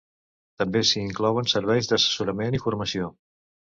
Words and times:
També 0.61 0.81
s’hi 0.91 1.03
inclouen 1.09 1.51
serveis 1.53 1.91
d’assessorament 1.91 2.59
i 2.59 2.63
formació. 2.65 3.13